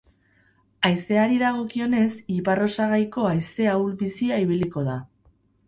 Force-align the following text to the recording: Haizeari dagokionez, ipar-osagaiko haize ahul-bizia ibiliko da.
Haizeari 0.87 1.37
dagokionez, 1.43 2.07
ipar-osagaiko 2.37 3.29
haize 3.33 3.71
ahul-bizia 3.77 4.43
ibiliko 4.49 4.89
da. 4.93 5.01